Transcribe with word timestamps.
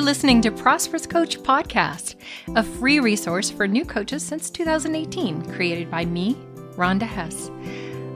You're 0.00 0.06
listening 0.06 0.40
to 0.40 0.50
Prosperous 0.50 1.06
Coach 1.06 1.38
Podcast, 1.40 2.14
a 2.56 2.62
free 2.62 3.00
resource 3.00 3.50
for 3.50 3.68
new 3.68 3.84
coaches 3.84 4.22
since 4.22 4.48
2018, 4.48 5.52
created 5.52 5.90
by 5.90 6.06
me, 6.06 6.36
Rhonda 6.74 7.02
Hess. 7.02 7.50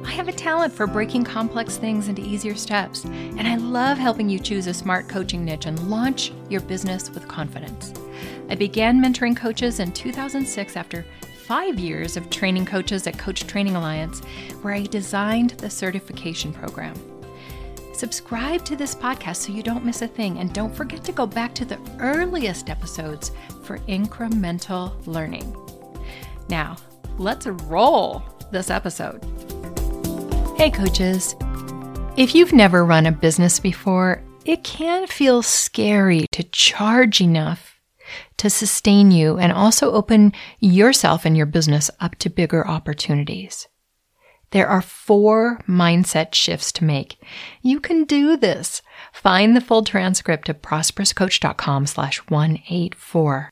I 0.02 0.10
have 0.12 0.26
a 0.26 0.32
talent 0.32 0.72
for 0.72 0.86
breaking 0.86 1.24
complex 1.24 1.76
things 1.76 2.08
into 2.08 2.22
easier 2.22 2.54
steps, 2.54 3.04
and 3.04 3.46
I 3.46 3.56
love 3.56 3.98
helping 3.98 4.30
you 4.30 4.38
choose 4.38 4.66
a 4.66 4.72
smart 4.72 5.10
coaching 5.10 5.44
niche 5.44 5.66
and 5.66 5.90
launch 5.90 6.32
your 6.48 6.62
business 6.62 7.10
with 7.10 7.28
confidence. 7.28 7.92
I 8.48 8.54
began 8.54 8.98
mentoring 9.02 9.36
coaches 9.36 9.78
in 9.78 9.92
2006 9.92 10.78
after 10.78 11.04
five 11.44 11.78
years 11.78 12.16
of 12.16 12.30
training 12.30 12.64
coaches 12.64 13.06
at 13.06 13.18
Coach 13.18 13.46
Training 13.46 13.76
Alliance, 13.76 14.20
where 14.62 14.72
I 14.72 14.84
designed 14.84 15.50
the 15.50 15.68
certification 15.68 16.50
program. 16.50 16.94
Subscribe 17.94 18.64
to 18.64 18.74
this 18.74 18.92
podcast 18.92 19.36
so 19.36 19.52
you 19.52 19.62
don't 19.62 19.84
miss 19.84 20.02
a 20.02 20.08
thing, 20.08 20.38
and 20.38 20.52
don't 20.52 20.74
forget 20.74 21.04
to 21.04 21.12
go 21.12 21.26
back 21.26 21.54
to 21.54 21.64
the 21.64 21.78
earliest 22.00 22.68
episodes 22.68 23.30
for 23.62 23.78
incremental 23.80 24.94
learning. 25.06 25.56
Now, 26.48 26.76
let's 27.18 27.46
roll 27.46 28.24
this 28.50 28.68
episode. 28.68 29.22
Hey, 30.56 30.70
coaches. 30.70 31.36
If 32.16 32.34
you've 32.34 32.52
never 32.52 32.84
run 32.84 33.06
a 33.06 33.12
business 33.12 33.60
before, 33.60 34.22
it 34.44 34.64
can 34.64 35.06
feel 35.06 35.42
scary 35.42 36.26
to 36.32 36.42
charge 36.42 37.20
enough 37.20 37.80
to 38.38 38.50
sustain 38.50 39.12
you 39.12 39.38
and 39.38 39.52
also 39.52 39.92
open 39.92 40.32
yourself 40.58 41.24
and 41.24 41.36
your 41.36 41.46
business 41.46 41.90
up 42.00 42.16
to 42.16 42.28
bigger 42.28 42.66
opportunities. 42.66 43.68
There 44.54 44.68
are 44.68 44.82
four 44.82 45.58
mindset 45.68 46.32
shifts 46.32 46.70
to 46.74 46.84
make. 46.84 47.20
You 47.60 47.80
can 47.80 48.04
do 48.04 48.36
this. 48.36 48.82
Find 49.12 49.56
the 49.56 49.60
full 49.60 49.82
transcript 49.82 50.48
at 50.48 50.62
prosperouscoach.com 50.62 51.86
slash 51.86 52.18
184. 52.28 53.50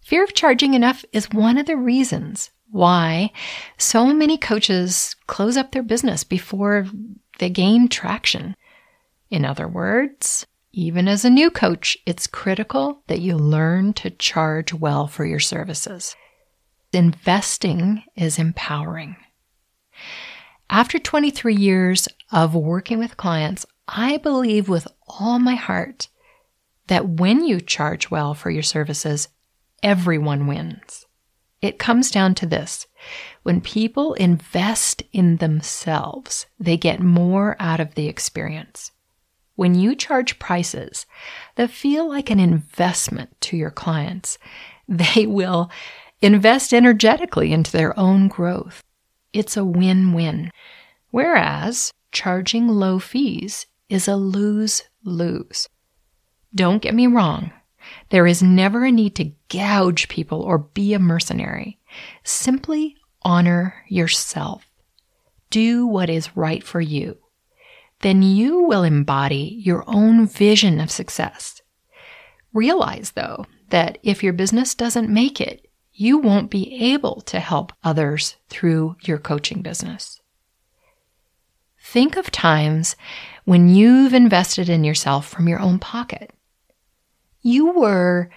Fear 0.00 0.24
of 0.24 0.34
charging 0.34 0.74
enough 0.74 1.04
is 1.12 1.30
one 1.30 1.56
of 1.56 1.66
the 1.66 1.76
reasons 1.76 2.50
why 2.72 3.30
so 3.78 4.06
many 4.12 4.36
coaches 4.36 5.14
close 5.28 5.56
up 5.56 5.70
their 5.70 5.84
business 5.84 6.24
before 6.24 6.88
they 7.38 7.48
gain 7.48 7.86
traction. 7.86 8.56
In 9.30 9.44
other 9.44 9.68
words, 9.68 10.44
even 10.72 11.06
as 11.06 11.24
a 11.24 11.30
new 11.30 11.48
coach, 11.48 11.96
it's 12.06 12.26
critical 12.26 13.04
that 13.06 13.20
you 13.20 13.36
learn 13.36 13.92
to 13.92 14.10
charge 14.10 14.74
well 14.74 15.06
for 15.06 15.24
your 15.24 15.38
services. 15.38 16.16
Investing 16.92 18.02
is 18.16 18.40
empowering. 18.40 19.14
After 20.72 20.98
23 20.98 21.54
years 21.54 22.08
of 22.32 22.54
working 22.54 22.98
with 22.98 23.18
clients, 23.18 23.66
I 23.86 24.16
believe 24.16 24.70
with 24.70 24.88
all 25.06 25.38
my 25.38 25.54
heart 25.54 26.08
that 26.86 27.06
when 27.06 27.44
you 27.44 27.60
charge 27.60 28.10
well 28.10 28.32
for 28.32 28.48
your 28.48 28.62
services, 28.62 29.28
everyone 29.82 30.46
wins. 30.46 31.04
It 31.60 31.78
comes 31.78 32.10
down 32.10 32.34
to 32.36 32.46
this. 32.46 32.86
When 33.42 33.60
people 33.60 34.14
invest 34.14 35.02
in 35.12 35.36
themselves, 35.36 36.46
they 36.58 36.78
get 36.78 37.00
more 37.00 37.54
out 37.60 37.78
of 37.78 37.94
the 37.94 38.08
experience. 38.08 38.92
When 39.56 39.74
you 39.74 39.94
charge 39.94 40.38
prices 40.38 41.04
that 41.56 41.68
feel 41.68 42.08
like 42.08 42.30
an 42.30 42.40
investment 42.40 43.38
to 43.42 43.58
your 43.58 43.70
clients, 43.70 44.38
they 44.88 45.26
will 45.26 45.70
invest 46.22 46.72
energetically 46.72 47.52
into 47.52 47.72
their 47.72 47.98
own 48.00 48.28
growth. 48.28 48.82
It's 49.32 49.56
a 49.56 49.64
win 49.64 50.12
win. 50.12 50.50
Whereas 51.10 51.92
charging 52.10 52.68
low 52.68 52.98
fees 52.98 53.66
is 53.88 54.08
a 54.08 54.16
lose 54.16 54.82
lose. 55.04 55.68
Don't 56.54 56.82
get 56.82 56.94
me 56.94 57.06
wrong. 57.06 57.52
There 58.10 58.26
is 58.26 58.42
never 58.42 58.84
a 58.84 58.92
need 58.92 59.16
to 59.16 59.32
gouge 59.48 60.08
people 60.08 60.42
or 60.42 60.58
be 60.58 60.94
a 60.94 60.98
mercenary. 60.98 61.78
Simply 62.24 62.96
honor 63.22 63.84
yourself. 63.88 64.64
Do 65.50 65.86
what 65.86 66.08
is 66.08 66.36
right 66.36 66.62
for 66.62 66.80
you. 66.80 67.18
Then 68.00 68.22
you 68.22 68.62
will 68.62 68.82
embody 68.82 69.60
your 69.64 69.84
own 69.86 70.26
vision 70.26 70.80
of 70.80 70.90
success. 70.90 71.60
Realize, 72.52 73.12
though, 73.12 73.46
that 73.70 73.98
if 74.02 74.22
your 74.22 74.32
business 74.32 74.74
doesn't 74.74 75.08
make 75.08 75.40
it, 75.40 75.66
you 75.92 76.18
won't 76.18 76.50
be 76.50 76.92
able 76.92 77.20
to 77.22 77.40
help 77.40 77.72
others 77.84 78.36
through 78.48 78.96
your 79.02 79.18
coaching 79.18 79.62
business. 79.62 80.20
Think 81.80 82.16
of 82.16 82.30
times 82.30 82.96
when 83.44 83.68
you've 83.68 84.14
invested 84.14 84.68
in 84.68 84.84
yourself 84.84 85.28
from 85.28 85.48
your 85.48 85.60
own 85.60 85.78
pocket. 85.78 86.30
You 87.42 87.72
were 87.72 88.30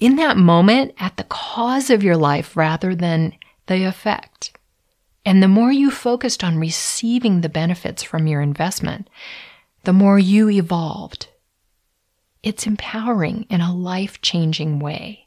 in 0.00 0.16
that 0.16 0.36
moment 0.36 0.94
at 0.98 1.16
the 1.16 1.24
cause 1.24 1.90
of 1.90 2.02
your 2.02 2.16
life 2.16 2.56
rather 2.56 2.94
than 2.94 3.34
the 3.66 3.84
effect. 3.84 4.58
And 5.24 5.42
the 5.42 5.48
more 5.48 5.72
you 5.72 5.90
focused 5.90 6.42
on 6.42 6.58
receiving 6.58 7.40
the 7.40 7.48
benefits 7.48 8.02
from 8.02 8.26
your 8.26 8.40
investment, 8.40 9.08
the 9.84 9.92
more 9.92 10.18
you 10.18 10.50
evolved. 10.50 11.28
It's 12.42 12.66
empowering 12.66 13.46
in 13.48 13.60
a 13.60 13.74
life 13.74 14.20
changing 14.20 14.80
way. 14.80 15.23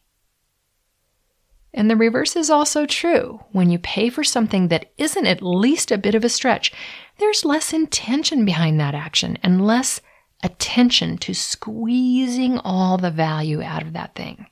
And 1.77 1.91
the 1.91 1.95
reverse 1.95 2.35
is 2.35 2.49
also 2.49 2.87
true. 2.87 3.39
When 3.51 3.69
you 3.69 3.77
pay 3.77 4.09
for 4.09 4.23
something 4.23 4.69
that 4.69 4.91
isn't 4.97 5.27
at 5.27 5.43
least 5.43 5.91
a 5.91 5.97
bit 5.99 6.15
of 6.15 6.23
a 6.23 6.29
stretch, 6.29 6.73
there's 7.19 7.45
less 7.45 7.71
intention 7.71 8.45
behind 8.45 8.79
that 8.79 8.95
action 8.95 9.37
and 9.43 9.63
less 9.63 10.01
attention 10.43 11.19
to 11.19 11.35
squeezing 11.35 12.57
all 12.57 12.97
the 12.97 13.11
value 13.11 13.61
out 13.61 13.83
of 13.83 13.93
that 13.93 14.15
thing. 14.15 14.47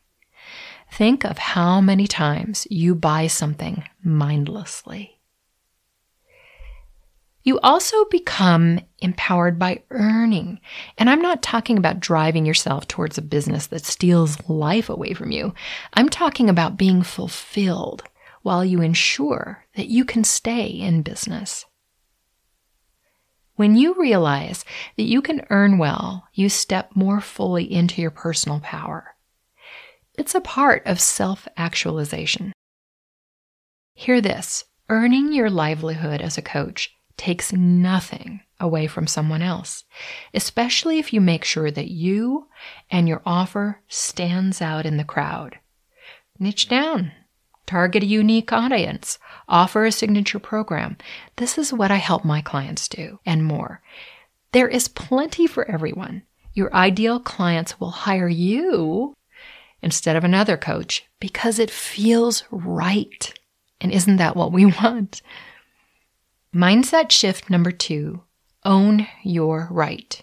Think 0.91 1.25
of 1.25 1.39
how 1.39 1.81
many 1.81 2.05
times 2.05 2.67
you 2.69 2.93
buy 2.93 3.25
something 3.25 3.83
mindlessly. 4.03 5.14
You 7.45 7.59
also 7.59 8.05
become 8.05 8.81
empowered 8.97 9.59
by 9.59 9.83
earning. 9.91 10.59
And 10.97 11.11
I'm 11.11 11.21
not 11.21 11.43
talking 11.43 11.77
about 11.77 11.99
driving 11.99 12.43
yourself 12.43 12.87
towards 12.87 13.19
a 13.19 13.21
business 13.21 13.67
that 13.67 13.85
steals 13.85 14.37
life 14.49 14.89
away 14.89 15.13
from 15.13 15.31
you. 15.31 15.53
I'm 15.93 16.09
talking 16.09 16.49
about 16.49 16.75
being 16.75 17.03
fulfilled 17.03 18.03
while 18.41 18.65
you 18.65 18.81
ensure 18.81 19.63
that 19.75 19.89
you 19.89 20.05
can 20.05 20.23
stay 20.23 20.65
in 20.65 21.03
business. 21.03 21.65
When 23.57 23.75
you 23.75 23.93
realize 23.93 24.65
that 24.97 25.03
you 25.03 25.21
can 25.21 25.45
earn 25.51 25.77
well, 25.77 26.27
you 26.33 26.49
step 26.49 26.95
more 26.95 27.21
fully 27.21 27.71
into 27.71 28.01
your 28.01 28.11
personal 28.11 28.59
power. 28.59 29.15
It's 30.17 30.33
a 30.33 30.41
part 30.41 30.81
of 30.87 30.99
self 30.99 31.47
actualization. 31.57 32.53
Hear 33.93 34.19
this 34.19 34.65
earning 34.89 35.31
your 35.31 35.51
livelihood 35.51 36.21
as 36.21 36.39
a 36.39 36.41
coach 36.41 36.95
takes 37.17 37.53
nothing 37.53 38.41
away 38.59 38.87
from 38.87 39.07
someone 39.07 39.41
else, 39.41 39.83
especially 40.33 40.99
if 40.99 41.13
you 41.13 41.21
make 41.21 41.43
sure 41.43 41.71
that 41.71 41.89
you 41.89 42.47
and 42.89 43.07
your 43.07 43.21
offer 43.25 43.81
stands 43.87 44.61
out 44.61 44.85
in 44.85 44.97
the 44.97 45.03
crowd. 45.03 45.59
Niche 46.39 46.67
down, 46.67 47.11
target 47.65 48.03
a 48.03 48.07
unique 48.07 48.51
audience, 48.51 49.19
offer 49.47 49.85
a 49.85 49.91
signature 49.91 50.39
program. 50.39 50.97
This 51.37 51.57
is 51.57 51.73
what 51.73 51.91
I 51.91 51.97
help 51.97 52.25
my 52.25 52.41
clients 52.41 52.87
do 52.87 53.19
and 53.25 53.43
more. 53.43 53.81
There 54.51 54.67
is 54.67 54.87
plenty 54.87 55.47
for 55.47 55.69
everyone. 55.69 56.23
Your 56.53 56.73
ideal 56.73 57.19
clients 57.19 57.79
will 57.79 57.91
hire 57.91 58.29
you 58.29 59.13
instead 59.81 60.15
of 60.15 60.23
another 60.23 60.55
coach 60.55 61.05
because 61.19 61.59
it 61.59 61.69
feels 61.69 62.43
right. 62.49 63.33
And 63.81 63.91
isn't 63.91 64.15
that 64.17 64.37
what 64.37 64.53
we 64.53 64.65
want? 64.81 65.21
Mindset 66.55 67.11
shift 67.11 67.49
number 67.49 67.71
two 67.71 68.23
own 68.63 69.07
your 69.25 69.67
right. 69.69 70.21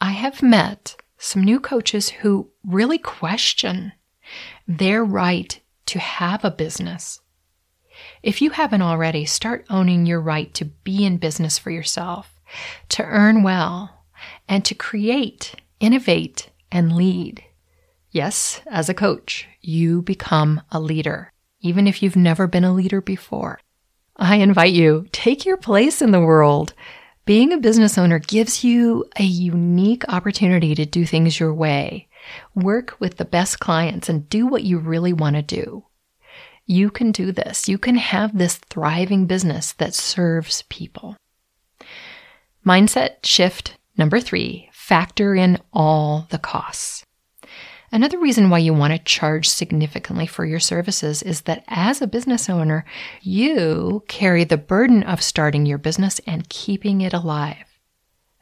I 0.00 0.12
have 0.12 0.44
met 0.44 0.94
some 1.18 1.42
new 1.42 1.58
coaches 1.58 2.08
who 2.08 2.50
really 2.64 2.98
question 2.98 3.94
their 4.68 5.04
right 5.04 5.60
to 5.86 5.98
have 5.98 6.44
a 6.44 6.52
business. 6.52 7.20
If 8.22 8.40
you 8.40 8.50
haven't 8.50 8.82
already, 8.82 9.24
start 9.24 9.66
owning 9.68 10.06
your 10.06 10.20
right 10.20 10.54
to 10.54 10.66
be 10.66 11.04
in 11.04 11.16
business 11.16 11.58
for 11.58 11.72
yourself, 11.72 12.38
to 12.90 13.02
earn 13.02 13.42
well, 13.42 14.04
and 14.48 14.64
to 14.64 14.74
create, 14.76 15.56
innovate, 15.80 16.48
and 16.70 16.94
lead. 16.94 17.42
Yes, 18.12 18.60
as 18.68 18.88
a 18.88 18.94
coach, 18.94 19.48
you 19.60 20.00
become 20.00 20.62
a 20.70 20.78
leader, 20.78 21.32
even 21.58 21.88
if 21.88 22.04
you've 22.04 22.14
never 22.14 22.46
been 22.46 22.62
a 22.62 22.72
leader 22.72 23.00
before. 23.00 23.58
I 24.16 24.36
invite 24.36 24.72
you, 24.72 25.06
take 25.12 25.44
your 25.44 25.56
place 25.56 26.00
in 26.00 26.12
the 26.12 26.20
world. 26.20 26.74
Being 27.24 27.52
a 27.52 27.58
business 27.58 27.98
owner 27.98 28.18
gives 28.18 28.62
you 28.62 29.06
a 29.18 29.24
unique 29.24 30.04
opportunity 30.08 30.74
to 30.74 30.86
do 30.86 31.04
things 31.06 31.40
your 31.40 31.54
way, 31.54 32.08
work 32.54 32.96
with 33.00 33.16
the 33.16 33.24
best 33.24 33.60
clients, 33.60 34.08
and 34.08 34.28
do 34.28 34.46
what 34.46 34.62
you 34.62 34.78
really 34.78 35.12
want 35.12 35.36
to 35.36 35.42
do. 35.42 35.84
You 36.66 36.90
can 36.90 37.12
do 37.12 37.32
this. 37.32 37.68
You 37.68 37.76
can 37.76 37.96
have 37.96 38.36
this 38.36 38.56
thriving 38.56 39.26
business 39.26 39.72
that 39.72 39.94
serves 39.94 40.62
people. 40.68 41.16
Mindset 42.64 43.24
shift 43.24 43.76
number 43.96 44.20
three 44.20 44.70
Factor 44.72 45.34
in 45.34 45.58
all 45.72 46.26
the 46.28 46.38
costs. 46.38 47.04
Another 47.94 48.18
reason 48.18 48.50
why 48.50 48.58
you 48.58 48.74
want 48.74 48.92
to 48.92 48.98
charge 48.98 49.48
significantly 49.48 50.26
for 50.26 50.44
your 50.44 50.58
services 50.58 51.22
is 51.22 51.42
that 51.42 51.62
as 51.68 52.02
a 52.02 52.08
business 52.08 52.50
owner, 52.50 52.84
you 53.22 54.02
carry 54.08 54.42
the 54.42 54.56
burden 54.56 55.04
of 55.04 55.22
starting 55.22 55.64
your 55.64 55.78
business 55.78 56.20
and 56.26 56.48
keeping 56.48 57.02
it 57.02 57.12
alive. 57.12 57.78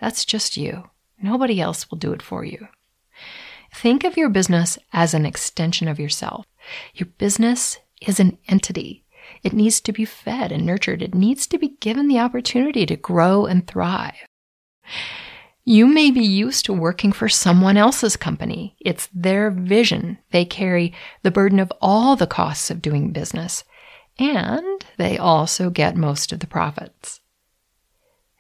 That's 0.01 0.25
just 0.25 0.57
you. 0.57 0.89
Nobody 1.21 1.61
else 1.61 1.91
will 1.91 1.99
do 1.99 2.15
it 2.15 2.23
for 2.23 2.47
you. 2.47 2.67
Think 3.75 4.05
of 4.05 4.17
your 4.17 4.31
business 4.31 4.79
as 4.91 5.13
an 5.13 5.27
extension 5.27 5.87
of 5.87 6.01
yourself. 6.01 6.47
Your 6.95 7.09
business 7.19 7.79
is 8.01 8.19
an 8.19 8.39
entity. 8.49 9.05
It 9.43 9.53
needs 9.53 9.83
to 9.83 9.93
be 9.93 10.07
fed 10.07 10.51
and 10.51 10.65
nurtured. 10.65 11.03
It 11.03 11.15
needs 11.15 11.47
to 11.49 11.59
be 11.59 11.77
given 11.81 12.09
the 12.09 12.21
opportunity 12.21 12.87
to 12.87 12.97
grow 12.97 13.45
and 13.45 13.67
thrive. 13.67 14.15
You 15.65 15.87
may 15.87 16.11
be 16.11 16.25
used 16.25 16.65
to 16.65 16.73
working 16.73 17.13
for 17.13 17.29
someone 17.29 17.77
else's 17.77 18.17
company. 18.17 18.75
It's 18.81 19.09
their 19.15 19.49
vision. 19.49 20.19
They 20.33 20.45
carry 20.45 20.93
the 21.23 21.31
burden 21.31 21.61
of 21.61 21.73
all 21.81 22.17
the 22.17 22.27
costs 22.27 22.69
of 22.69 22.83
doing 22.83 23.13
business, 23.13 23.63
and 24.19 24.85
they 24.99 25.19
also 25.19 25.71
get 25.71 25.97
most 25.97 26.33
of 26.33 26.41
the 26.41 26.49
profits. 26.49 27.21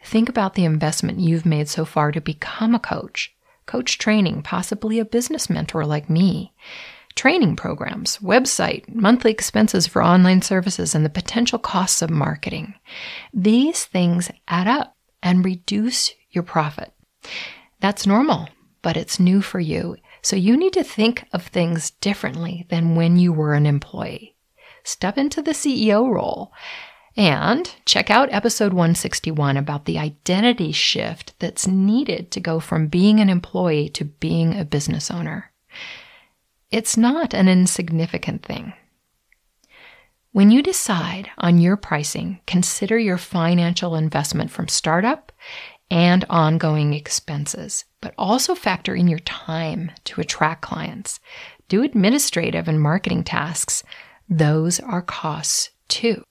Think 0.05 0.29
about 0.29 0.55
the 0.55 0.65
investment 0.65 1.21
you've 1.21 1.47
made 1.47 1.69
so 1.69 1.85
far 1.85 2.11
to 2.11 2.21
become 2.21 2.75
a 2.75 2.81
coach, 2.81 3.33
coach 3.67 3.99
training, 3.99 4.43
possibly 4.43 4.99
a 4.99 5.05
business 5.05 5.49
mentor 5.49 5.87
like 5.87 6.11
me, 6.11 6.53
training 7.15 7.55
programs, 7.55 8.19
website, 8.19 8.93
monthly 8.93 9.31
expenses 9.31 9.87
for 9.87 10.03
online 10.03 10.43
services, 10.43 10.93
and 10.93 11.05
the 11.05 11.11
potential 11.11 11.61
costs 11.61 12.03
of 12.03 12.11
marketing. 12.11 12.75
These 13.33 13.85
things 13.85 14.29
add 14.49 14.67
up 14.67 14.97
and 15.23 15.45
reduce 15.45 16.15
your 16.31 16.43
profit. 16.43 16.93
That's 17.81 18.07
normal, 18.07 18.49
but 18.83 18.97
it's 18.97 19.21
new 19.21 19.43
for 19.43 19.61
you. 19.61 19.97
So 20.23 20.37
you 20.37 20.57
need 20.57 20.73
to 20.75 20.85
think 20.85 21.27
of 21.33 21.47
things 21.47 21.91
differently 21.91 22.67
than 22.69 22.95
when 22.95 23.19
you 23.19 23.33
were 23.33 23.55
an 23.55 23.67
employee. 23.67 24.37
Step 24.85 25.19
into 25.19 25.43
the 25.43 25.53
CEO 25.53 26.09
role 26.09 26.53
and 27.17 27.75
check 27.85 28.11
out 28.11 28.33
episode 28.33 28.73
161 28.73 29.57
about 29.57 29.85
the 29.85 29.99
identity 29.99 30.73
shift 30.73 31.39
that's 31.39 31.67
needed 31.67 32.31
to 32.31 32.41
go 32.41 32.59
from 32.59 32.87
being 32.87 33.21
an 33.21 33.29
employee 33.29 33.89
to 33.91 34.05
being 34.05 34.59
a 34.59 34.65
business 34.65 35.11
owner. 35.11 35.51
It's 36.71 36.97
not 36.97 37.35
an 37.35 37.49
insignificant 37.49 38.45
thing. 38.45 38.73
When 40.33 40.51
you 40.51 40.63
decide 40.63 41.29
on 41.37 41.59
your 41.59 41.77
pricing, 41.77 42.41
consider 42.47 42.99
your 42.99 43.19
financial 43.19 43.95
investment 43.95 44.51
from 44.51 44.69
startup 44.69 45.31
and 45.93 46.25
ongoing 46.31 46.95
expenses, 46.95 47.85
but 48.01 48.15
also 48.17 48.55
factor 48.55 48.95
in 48.95 49.09
your 49.09 49.19
time 49.19 49.93
to 50.05 50.23
attract 50.23 50.63
clients. 50.63 51.21
Do 51.69 51.83
administrative 51.83 52.67
and 52.67 52.81
marketing 52.81 53.25
tasks. 53.25 53.85
Those 54.27 54.81
are 54.81 55.03
costs 55.03 55.69
too. 55.89 56.25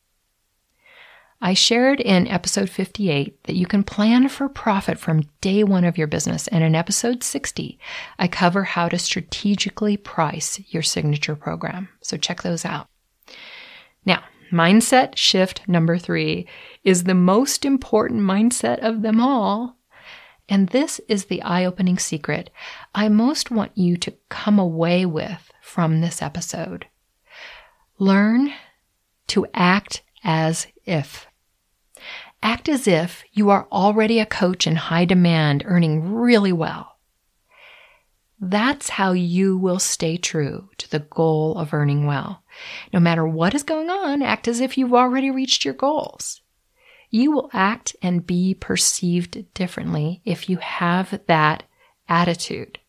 I 1.43 1.53
shared 1.53 1.99
in 1.99 2.27
episode 2.27 2.71
58 2.71 3.43
that 3.43 3.55
you 3.55 3.67
can 3.67 3.83
plan 3.83 4.29
for 4.29 4.49
profit 4.49 4.97
from 4.97 5.29
day 5.41 5.63
one 5.63 5.85
of 5.85 5.97
your 5.97 6.07
business. 6.07 6.47
And 6.47 6.63
in 6.63 6.73
episode 6.73 7.23
60, 7.23 7.77
I 8.17 8.27
cover 8.27 8.63
how 8.63 8.89
to 8.89 8.97
strategically 8.97 9.95
price 9.95 10.59
your 10.69 10.83
signature 10.83 11.35
program. 11.35 11.89
So 12.01 12.17
check 12.17 12.41
those 12.41 12.65
out. 12.65 12.87
Now, 14.05 14.23
mindset 14.51 15.15
shift 15.17 15.67
number 15.67 15.97
three 15.97 16.47
is 16.83 17.03
the 17.03 17.15
most 17.15 17.65
important 17.65 18.21
mindset 18.21 18.79
of 18.79 19.01
them 19.01 19.19
all. 19.19 19.77
And 20.49 20.69
this 20.69 20.99
is 21.07 21.25
the 21.25 21.41
eye 21.41 21.65
opening 21.65 21.97
secret 21.97 22.49
I 22.93 23.07
most 23.09 23.51
want 23.51 23.71
you 23.75 23.95
to 23.97 24.13
come 24.29 24.59
away 24.59 25.05
with 25.05 25.51
from 25.61 26.01
this 26.01 26.21
episode. 26.21 26.87
Learn 27.97 28.53
to 29.27 29.47
act 29.53 30.01
as 30.23 30.67
if. 30.85 31.27
Act 32.43 32.67
as 32.67 32.87
if 32.87 33.23
you 33.31 33.49
are 33.49 33.67
already 33.71 34.19
a 34.19 34.25
coach 34.25 34.65
in 34.65 34.75
high 34.75 35.05
demand, 35.05 35.63
earning 35.65 36.11
really 36.11 36.51
well. 36.51 36.90
That's 38.43 38.89
how 38.89 39.11
you 39.11 39.55
will 39.55 39.77
stay 39.77 40.17
true 40.17 40.69
to 40.79 40.89
the 40.89 40.99
goal 40.99 41.55
of 41.59 41.75
earning 41.75 42.07
well. 42.07 42.43
No 42.91 42.99
matter 42.99 43.25
what 43.25 43.53
is 43.53 43.61
going 43.61 43.91
on, 43.91 44.23
act 44.23 44.47
as 44.47 44.59
if 44.59 44.79
you've 44.79 44.95
already 44.95 45.29
reached 45.29 45.63
your 45.63 45.75
goals. 45.75 46.41
You 47.11 47.31
will 47.31 47.51
act 47.53 47.95
and 48.01 48.25
be 48.25 48.55
perceived 48.55 49.53
differently 49.53 50.21
if 50.25 50.49
you 50.49 50.57
have 50.57 51.21
that 51.27 51.63
attitude. 52.09 52.79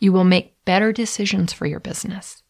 You 0.00 0.12
will 0.12 0.24
make 0.24 0.64
better 0.64 0.92
decisions 0.92 1.52
for 1.52 1.66
your 1.66 1.80
business. 1.80 2.42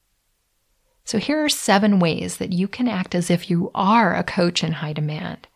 So 1.04 1.18
here 1.18 1.44
are 1.44 1.48
seven 1.48 1.98
ways 1.98 2.36
that 2.36 2.52
you 2.52 2.68
can 2.68 2.86
act 2.86 3.16
as 3.16 3.28
if 3.28 3.50
you 3.50 3.72
are 3.74 4.14
a 4.14 4.22
coach 4.22 4.62
in 4.62 4.72
high 4.72 4.92
demand. 4.92 5.48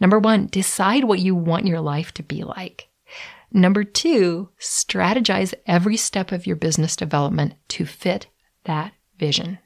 Number 0.00 0.18
one, 0.18 0.48
decide 0.48 1.04
what 1.04 1.18
you 1.18 1.34
want 1.34 1.66
your 1.66 1.80
life 1.80 2.12
to 2.14 2.22
be 2.22 2.44
like. 2.44 2.88
Number 3.52 3.84
two, 3.84 4.50
strategize 4.58 5.54
every 5.66 5.96
step 5.96 6.32
of 6.32 6.46
your 6.46 6.56
business 6.56 6.96
development 6.96 7.54
to 7.68 7.86
fit 7.86 8.26
that 8.64 8.92
vision. 9.18 9.58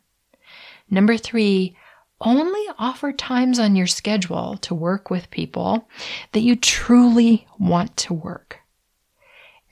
Number 0.90 1.16
three, 1.16 1.76
only 2.20 2.64
offer 2.78 3.12
times 3.12 3.58
on 3.58 3.76
your 3.76 3.86
schedule 3.86 4.58
to 4.58 4.74
work 4.74 5.08
with 5.10 5.30
people 5.30 5.88
that 6.32 6.40
you 6.40 6.54
truly 6.56 7.46
want 7.58 7.96
to 7.96 8.12
work. 8.12 8.58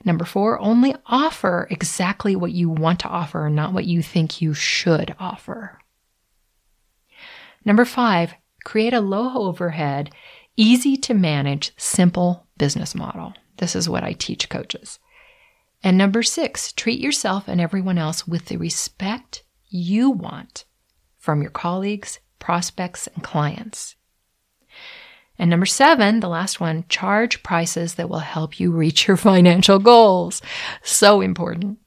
Number 0.03 0.25
four, 0.25 0.59
only 0.59 0.95
offer 1.05 1.67
exactly 1.69 2.35
what 2.35 2.51
you 2.51 2.69
want 2.69 3.01
to 3.01 3.09
offer, 3.09 3.49
not 3.49 3.73
what 3.73 3.85
you 3.85 4.01
think 4.01 4.41
you 4.41 4.53
should 4.53 5.15
offer. 5.19 5.77
Number 7.65 7.85
five, 7.85 8.33
create 8.63 8.93
a 8.93 9.01
low 9.01 9.47
overhead, 9.47 10.11
easy 10.55 10.95
to 10.97 11.13
manage, 11.13 11.73
simple 11.77 12.47
business 12.57 12.95
model. 12.95 13.33
This 13.59 13.75
is 13.75 13.87
what 13.87 14.03
I 14.03 14.13
teach 14.13 14.49
coaches. 14.49 14.99
And 15.83 15.97
number 15.97 16.23
six, 16.23 16.73
treat 16.73 16.99
yourself 16.99 17.47
and 17.47 17.61
everyone 17.61 17.97
else 17.97 18.27
with 18.27 18.45
the 18.45 18.57
respect 18.57 19.43
you 19.69 20.09
want 20.09 20.65
from 21.17 21.41
your 21.41 21.51
colleagues, 21.51 22.19
prospects, 22.39 23.07
and 23.07 23.23
clients. 23.23 23.95
And 25.37 25.49
number 25.49 25.65
seven, 25.65 26.19
the 26.19 26.27
last 26.27 26.59
one, 26.59 26.83
charge 26.89 27.43
prices 27.43 27.95
that 27.95 28.09
will 28.09 28.19
help 28.19 28.59
you 28.59 28.71
reach 28.71 29.07
your 29.07 29.17
financial 29.31 29.79
goals. 29.79 30.41
So 30.83 31.21
important. 31.21 31.79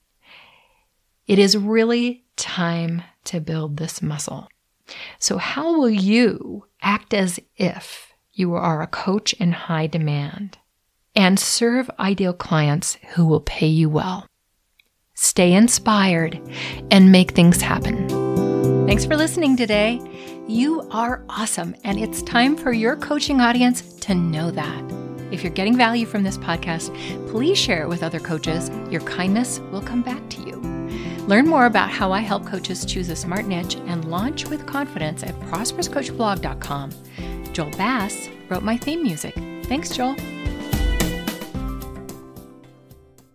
It 1.26 1.38
is 1.38 1.57
really 1.57 2.25
time 2.37 3.02
to 3.25 3.41
build 3.41 3.76
this 3.76 4.00
muscle. 4.00 4.49
So, 5.19 5.38
how 5.38 5.79
will 5.79 5.91
you 5.91 6.67
act 6.83 7.14
as 7.14 7.38
if 7.57 8.12
you 8.33 8.55
are 8.55 8.83
a 8.83 8.87
coach 8.87 9.33
in 9.35 9.52
high 9.52 9.87
demand 9.87 10.59
and 11.14 11.38
serve 11.38 11.90
ideal 11.99 12.33
clients 12.33 12.99
who 13.14 13.26
will 13.26 13.40
pay 13.40 13.66
you 13.66 13.88
well? 13.88 14.26
Stay 15.14 15.52
inspired 15.52 16.40
and 16.90 17.12
make 17.12 17.31
things 17.33 17.62
happen. 17.62 18.09
Thanks 18.87 19.04
for 19.04 19.16
listening 19.16 19.57
today. 19.57 20.00
You 20.49 20.88
are 20.90 21.25
awesome, 21.28 21.76
and 21.85 21.99
it's 21.99 22.23
time 22.23 22.57
for 22.57 22.73
your 22.73 22.97
coaching 22.97 23.40
audience 23.40 23.95
to 24.00 24.14
know 24.14 24.50
that. 24.50 24.92
If 25.31 25.42
you're 25.42 25.52
getting 25.52 25.76
value 25.76 26.04
from 26.04 26.25
this 26.25 26.37
podcast, 26.37 26.95
please 27.28 27.57
share 27.57 27.83
it 27.83 27.88
with 27.88 28.02
other 28.02 28.21
coaches. 28.21 28.71
Your 28.90 29.00
kindness 29.02 29.61
will 29.71 29.81
come 29.81 30.02
back 30.02 30.28
to 30.31 30.42
you. 30.42 30.57
Learn 31.26 31.47
more 31.47 31.66
about 31.66 31.88
how 31.88 32.12
I 32.12 32.21
help 32.21 32.45
coaches 32.45 32.85
choose 32.85 33.09
a 33.09 33.16
smart 33.16 33.47
niche 33.47 33.76
and 33.87 34.11
launch 34.11 34.49
with 34.49 34.66
confidence 34.66 35.23
at 35.23 35.38
prosperouscoachblog.com. 35.40 36.90
Joel 37.52 37.71
Bass 37.71 38.28
wrote 38.49 38.62
my 38.62 38.76
theme 38.76 39.02
music. 39.02 39.35
Thanks, 39.64 39.90
Joel. 39.95 40.16